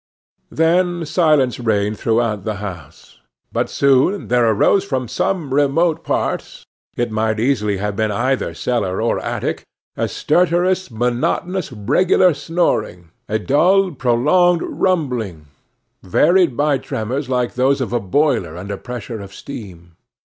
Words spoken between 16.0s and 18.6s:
varied by tremors like those of a boiler